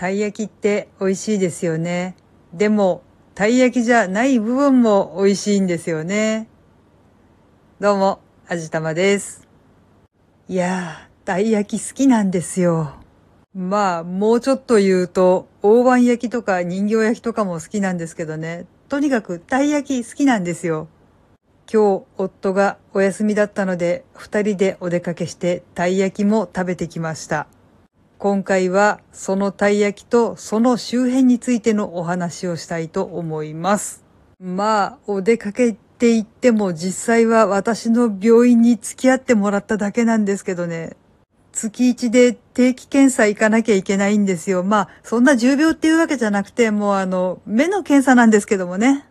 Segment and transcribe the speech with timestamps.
[0.00, 2.16] たい焼きって美味しいですよね。
[2.54, 3.02] でも、
[3.34, 6.48] たい焼きじゃない部分も美味しいんですよね。
[7.80, 9.46] どうも、あじたまです。
[10.48, 12.94] いやー、たい焼き好きなんですよ。
[13.54, 18.64] まあ、もうちょっと言うと、大判焼きとか人形焼きとかも好きなんですけどね。
[18.88, 20.88] とにかく、たい焼き好きなんですよ。
[21.70, 27.48] 今日、夫がお休みだったので、二人でお出かけして、たい焼きも食べてきました。
[28.20, 34.04] 今回は、そのたい焼きとその周辺についてのお話をしたいと思います。
[34.38, 40.98] まあ、お出かけって言っても実際は私の病院に付き合ってもらっただけなんですけどね。
[41.52, 44.64] 月1で定期検査行かなきゃいけないんですよ。
[44.64, 49.06] まあ、そんな重病っていうわけじゃなくて、もうあの、目の検査なんですけどもね。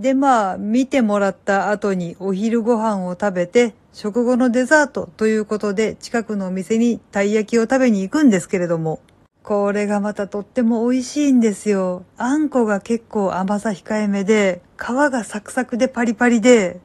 [0.00, 9.00] で、まあ、見てもらった後にお昼ご飯を食べて、食後のデザートということで、近くのお店にたい焼きを食べに行くんですけれども、
[9.42, 12.04] これがまたとっても美味しいんですよ。
[12.16, 16.80] あんこが結構甘さ控えめで、皮がサクサクでパリパリで、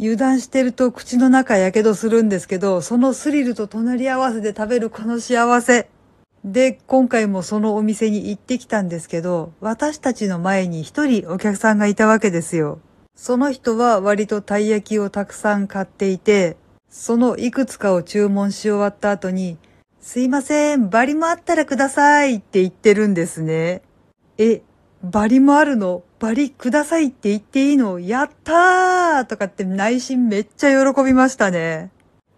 [0.00, 5.88] 油断してると口の中やけどするんですけど、そのスリルと隣り合わせで食べるこの幸せ。
[6.44, 12.80] で、今回もそのお店に行ってきたんですけど、私たちの前に一人お客さんがいたわけですよ。
[13.14, 16.56] その人は割とたい焼きをたくさん買っていて、
[16.88, 19.58] そのいくつかを注文し終わった後に、
[20.00, 23.82] すいません、バリもあったらくださいって言ってるんですね。
[24.38, 24.62] え、
[25.04, 26.02] バリもあるの？
[26.18, 27.98] バリくださいって言っていいの？
[27.98, 31.90] やったーとかって内心めっちゃ喜びましたね。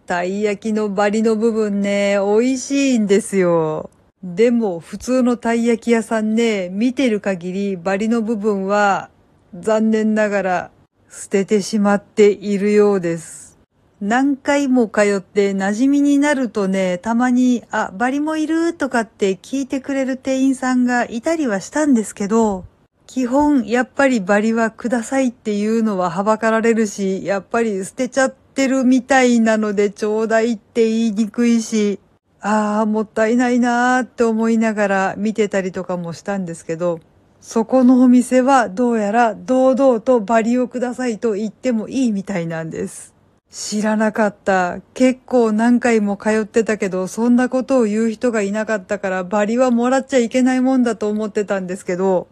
[0.05, 3.89] たい焼きのバリの部分ね、美味しいんですよ。
[4.23, 9.09] でも普通のたい焼き屋さんね、見てる限りバリの部分は
[9.53, 10.71] 残念ながら
[11.09, 13.59] 捨ててしまっているようです。
[14.01, 22.65] 何回も通って馴染みになるとね、たまに、あ、バリもいるとかって聞いてくれる店員さんがいたりはしたんですけど、
[23.07, 31.99] 基本、やっぱりバリはくださいっていうのははばかられるし、やっぱり捨てちゃってるみたいなのでちょうだいって言いにくいし、
[32.39, 36.99] ああ、もったいないなーって思いながら見てたりとかもしたんですけど、
[37.41, 43.13] そこのお店はどうやら堂々とバリをくださいと言ってもいいみたいなんです。
[43.49, 44.79] 知らなかった。
[44.93, 52.27] 結構何回も通ってたけど、そんなことを言う人がいなかったからバリはもらっちゃいけないもんだと思ってたんですけど、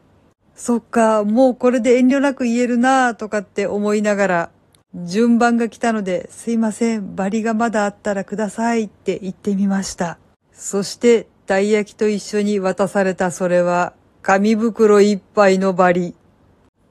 [0.55, 4.49] そっか、もうこれで遠慮なく言えるなぁとかって思いながら、
[4.93, 10.17] 順番が来たので、すいません、バリがまだあったらくださいって言ってみました。
[10.51, 16.13] そして、たい焼きと一緒に渡されたそれは、紙袋いっぱいのバリ。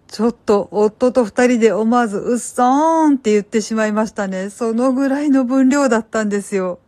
[0.08, 4.50] ちょっと夫と二人で思わずうっそーんって言ってしまいましたね。
[4.50, 6.80] そのぐらいの分量だったんですよ。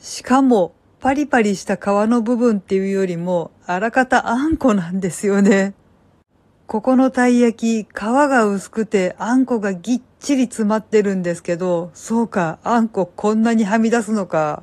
[0.00, 5.74] しかも、パリパリした皮の部分っていうよりも、あらかたあんこなんですよね。
[6.66, 14.62] ここのたい焼き、皮が薄くてあんこがぎっちり詰まってるんですけど、そうか、あんここんなにはみ出すのか。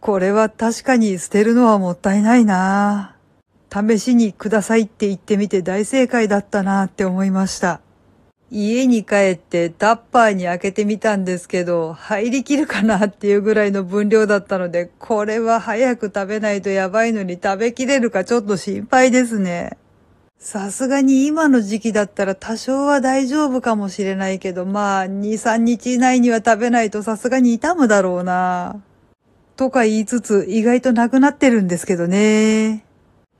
[0.00, 3.16] これは確かに捨てるのはもったいないな
[3.70, 7.80] 試しにくださいって言ってみて大正解だったなって思いました。
[8.50, 19.78] 家に帰ってタッパーに開けてみたんですけど、入りきるかなっていうぐらいの分量だったので、これは早く食べないとやばいのに食べきれるかちょっと心配ですね。
[20.42, 28.82] さすがに今の時期だったら多少は大丈夫かもしれないけど、まあ、2、3日以内には食べないとさすがに痛むだろうな。
[29.56, 32.84] とか言いつつ、意外となくなってるんですけどね。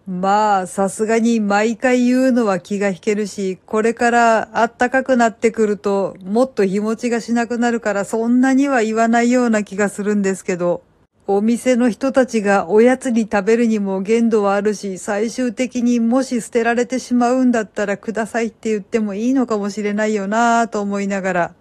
[0.06, 10.84] まあ、さすがに毎回言うのは気が引けるし、これから暖かくなってくると、もっと日持ちがしなくなるから、そんなには言わないような気がするんですけど。
[11.28, 21.54] お店の人たちがおやつに食べるにも限度はあるし、最終的にもし捨てられてしまうんだったらくださいって言ってもいいのかもしれないよなぁと思いながら、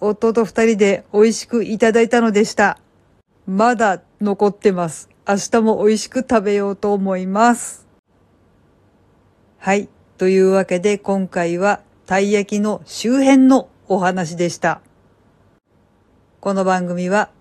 [0.00, 2.78] 夫と二人で美味しくいただいたのでした。
[3.46, 5.08] まだ残ってます。
[5.26, 7.86] 明日も美味しく食べようと思います。
[9.58, 9.88] はい。
[10.18, 14.82] というわけで今回はたい焼きの周辺のお話でした。
[16.40, 17.30] この番組は